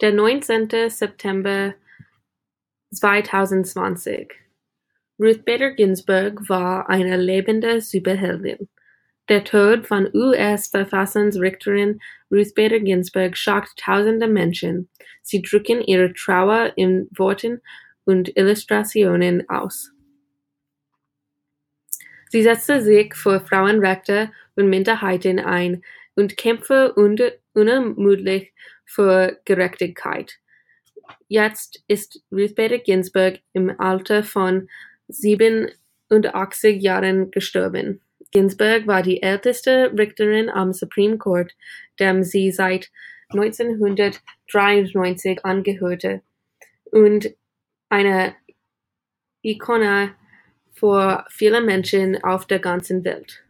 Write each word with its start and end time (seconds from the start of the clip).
Der 0.00 0.12
neunzehnte 0.12 0.90
September 0.90 1.74
zweitausendzwanzig 2.92 4.32
Ruth 5.18 5.44
Bader 5.44 5.72
Ginsburg 5.72 6.48
war 6.48 6.88
eine 6.88 7.16
lebende 7.16 7.80
Superheldin. 7.80 8.68
Der 9.28 9.42
Tod 9.42 9.88
von 9.88 10.08
US-Verfassungsrichterin 10.14 11.98
Ruth 12.30 12.54
Bader 12.54 12.78
Ginsburg 12.78 13.36
schockt 13.36 13.76
tausende 13.76 14.28
Menschen. 14.28 14.88
Sie 15.22 15.42
drücken 15.42 15.80
ihre 15.82 16.12
Trauer 16.14 16.74
in 16.76 17.08
Worten 17.16 17.60
und 18.04 18.36
Illustrationen 18.36 19.48
aus. 19.48 19.90
Sie 22.30 22.44
setzte 22.44 22.82
sich 22.82 23.16
für 23.16 23.40
Frauenrechte 23.40 24.30
und 24.54 24.70
Minderheiten 24.70 25.40
ein 25.40 25.82
und 26.14 26.36
kämpfte 26.36 26.94
unermüdlich 26.94 28.52
für 28.88 29.38
Gerechtigkeit. 29.44 30.38
Jetzt 31.28 31.84
ist 31.86 32.22
Ruth 32.32 32.54
Bader 32.54 32.78
Ginsburg 32.78 33.40
im 33.52 33.78
Alter 33.78 34.24
von 34.24 34.70
87 35.08 36.82
Jahren 36.82 37.30
gestorben. 37.30 38.00
Ginsburg 38.30 38.86
war 38.86 39.02
die 39.02 39.22
älteste 39.22 39.92
Richterin 39.96 40.50
am 40.50 40.72
Supreme 40.72 41.18
Court, 41.18 41.52
dem 42.00 42.24
sie 42.24 42.50
seit 42.50 42.90
1993 43.30 45.44
angehörte, 45.44 46.22
und 46.90 47.34
eine 47.90 48.34
Ikone 49.42 50.14
für 50.72 51.26
viele 51.28 51.60
Menschen 51.60 52.24
auf 52.24 52.46
der 52.46 52.58
ganzen 52.58 53.04
Welt. 53.04 53.44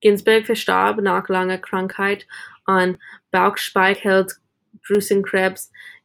Ginsburg 0.00 0.46
verstarb 0.46 1.00
nach 1.00 1.28
langer 1.28 1.58
Krankheit 1.58 2.26
an 2.64 2.98
Bauchspeicheldrüsenkrebs. 3.30 4.47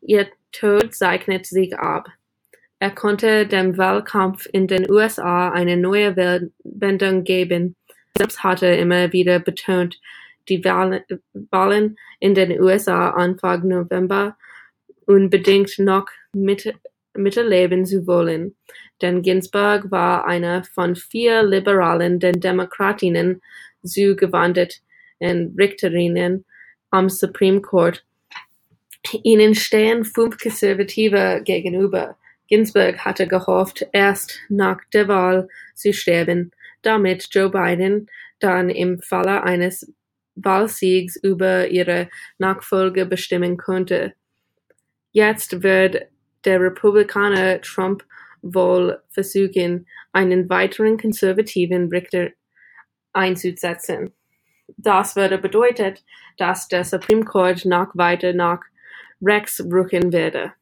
Ihr 0.01 0.27
Tod 0.51 0.93
zeichnet 0.93 1.45
sich 1.45 1.77
ab. 1.77 2.09
Er 2.79 2.91
konnte 2.91 3.47
dem 3.47 3.77
Wahlkampf 3.77 4.47
in 4.51 4.67
den 4.67 4.89
USA 4.91 5.49
eine 5.49 5.77
neue 5.77 6.15
Wendung 6.63 7.23
geben. 7.23 7.75
Selbst 8.17 8.43
hatte 8.43 8.67
immer 8.67 9.13
wieder 9.13 9.39
betont, 9.39 9.99
die 10.49 10.63
Wahlen 10.63 11.97
in 12.19 12.35
den 12.35 12.59
USA 12.59 13.11
Anfang 13.11 13.67
November 13.67 14.37
unbedingt 15.05 15.79
noch 15.79 16.07
mit, 16.33 16.73
miterleben 17.13 17.85
zu 17.85 18.05
wollen, 18.07 18.55
denn 19.01 19.21
Ginsburg 19.21 19.91
war 19.91 20.25
eine 20.25 20.63
von 20.73 20.95
vier 20.95 21.43
liberalen 21.43 22.19
den 22.19 22.39
Demokratinnen 22.39 23.41
zugewanderten 23.83 25.55
Richterinnen 25.57 26.45
am 26.89 27.09
Supreme 27.09 27.61
Court. 27.61 28.05
Ihnen 29.23 29.55
stehen 29.55 30.05
fünf 30.05 30.37
Konservative 30.37 31.41
gegenüber. 31.43 32.17
Ginsburg 32.47 32.99
hatte 32.99 33.27
gehofft, 33.27 33.87
erst 33.91 34.39
nach 34.49 34.79
der 34.93 35.07
Wahl 35.07 35.47
zu 35.75 35.93
sterben, 35.93 36.51
damit 36.81 37.27
Joe 37.31 37.49
Biden 37.49 38.09
dann 38.39 38.69
im 38.69 38.99
Falle 39.01 39.43
eines 39.43 39.91
Wahlsiegs 40.35 41.15
über 41.15 41.67
ihre 41.67 42.09
Nachfolge 42.37 43.05
bestimmen 43.05 43.57
konnte. 43.57 44.13
Jetzt 45.11 45.63
wird 45.63 46.07
der 46.45 46.59
Republikaner 46.59 47.61
Trump 47.61 48.03
wohl 48.41 49.01
versuchen, 49.09 49.87
einen 50.11 50.49
weiteren 50.49 50.97
konservativen 50.97 51.89
Richter 51.89 52.31
einzusetzen. 53.13 54.13
Das 54.77 55.15
würde 55.15 55.37
bedeuten, 55.37 55.95
dass 56.37 56.67
der 56.67 56.83
Supreme 56.83 57.25
Court 57.25 57.63
noch 57.65 57.89
weiter 57.93 58.33
nach 58.33 58.61
rechts 59.21 59.63
rücken 59.63 60.11
werde. 60.11 60.53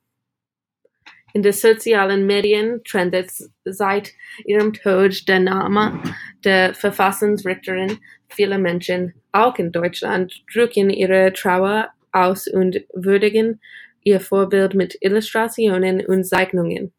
In 1.34 1.44
den 1.44 1.54
sozialen 1.54 2.26
Medien 2.26 2.84
trendet 2.84 3.32
seit 3.64 4.12
ihrem 4.46 4.74
Tod 4.74 5.28
der 5.28 5.40
Name 5.40 6.02
der 6.44 6.74
Verfassungsrichterin. 6.74 8.00
Viele 8.30 8.58
Menschen, 8.58 9.14
auch 9.32 9.58
in 9.58 9.72
Deutschland, 9.72 10.44
drücken 10.54 10.90
ihre 10.90 11.32
Trauer 11.32 11.90
aus 12.12 12.48
und 12.48 12.82
würdigen 12.94 13.62
ihr 14.04 14.20
Vorbild 14.20 14.74
mit 14.74 14.98
Illustrationen 15.00 16.06
und 16.06 16.26
Zeichnungen. 16.26 16.92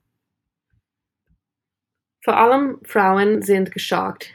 Vor 2.24 2.36
allem 2.36 2.78
Frauen 2.84 3.42
sind 3.42 3.72
geschockt, 3.72 4.30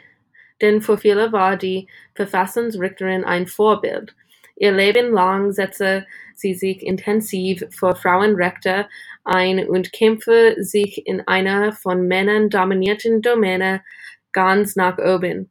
denn 0.60 0.82
für 0.82 0.98
viele 0.98 1.32
war 1.32 1.56
die 1.56 1.88
Verfassungsrichterin 2.14 3.24
ein 3.24 3.46
Vorbild. 3.46 4.14
Ihr 4.60 4.72
Leben 4.72 5.12
lang 5.12 5.52
setzte 5.52 6.06
sie 6.34 6.54
sich 6.54 6.82
intensiv 6.82 7.64
für 7.70 7.94
Frauenrechte 7.94 8.88
ein 9.24 9.68
und 9.68 9.92
kämpfte 9.92 10.62
sich 10.62 11.06
in 11.06 11.20
einer 11.28 11.72
von 11.72 12.08
Männern 12.08 12.50
dominierten 12.50 13.22
Domäne 13.22 13.82
ganz 14.32 14.74
nach 14.74 14.98
oben. 14.98 15.50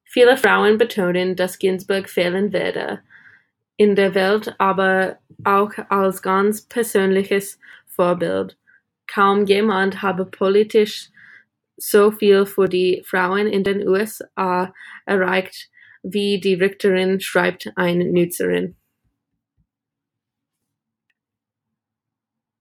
Viele 0.04 0.36
Frauen 0.38 0.78
betonen, 0.78 1.36
dass 1.36 1.60
Ginsburg 1.60 2.10
fehlen 2.10 2.54
werde 2.54 3.02
in 3.78 3.96
der 3.96 4.16
Welt, 4.16 4.56
aber 4.58 5.18
auch 5.44 5.72
als 5.90 6.22
ganz 6.22 6.62
persönliches 6.62 7.60
Vorbild. 7.88 8.58
Kaum 9.08 9.46
jemand 9.46 10.02
habe 10.02 10.26
politisch 10.26 11.10
so 11.78 12.12
viel 12.12 12.46
für 12.46 12.68
die 12.70 13.04
Frauen 13.06 13.48
in 13.48 13.64
den 13.64 13.88
USA 13.88 14.74
erreicht, 15.06 15.70
wie 16.04 16.40
die 16.40 16.54
Richterin, 16.54 17.20
schreibt 17.20 17.72
eine 17.76 18.06
Nutzerin. 18.06 18.76